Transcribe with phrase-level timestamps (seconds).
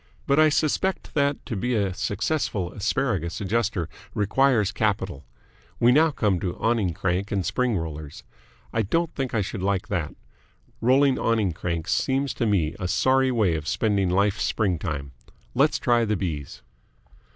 [0.25, 5.27] But I suspect that to be a successful Asparagus Adjuster requires capital.
[5.79, 8.23] We now come to Awning Crank and Spring Rollers.
[8.73, 10.15] I don't think I should like that.
[10.81, 15.11] Rolling awning cranks seems to me a sorry way of spending life's springtime.
[15.53, 16.63] Let's try the B's."